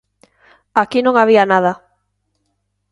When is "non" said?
1.03-1.15